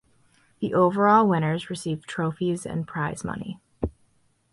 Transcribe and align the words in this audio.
The 0.61 0.73
overall 0.73 1.27
winners 1.27 1.69
receive 1.69 2.07
trophies 2.07 2.65
and 2.65 2.87
prize 2.87 3.23
money. 3.23 3.59